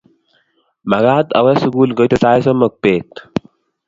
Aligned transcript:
magaat 0.91 1.27
awe 1.37 1.51
sugul 1.61 1.89
ngoite 1.91 2.17
sait 2.21 2.43
somok 2.45 2.73
beet 2.83 3.11